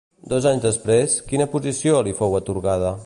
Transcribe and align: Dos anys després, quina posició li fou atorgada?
Dos 0.29 0.45
anys 0.51 0.63
després, 0.63 1.17
quina 1.33 1.47
posició 1.53 2.01
li 2.09 2.15
fou 2.23 2.39
atorgada? 2.41 2.97